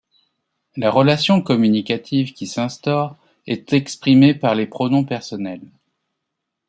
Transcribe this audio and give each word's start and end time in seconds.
La 0.77 0.89
relation 0.89 1.43
communicative 1.43 2.33
qui 2.33 2.47
s'instaure 2.47 3.15
est 3.45 3.71
exprimée 3.71 4.33
par 4.33 4.55
les 4.55 4.65
pronoms 4.65 5.05
personnels. 5.05 5.61